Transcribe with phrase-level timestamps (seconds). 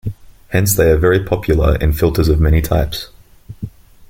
[0.49, 3.09] Hence they are very popular in filters of many types.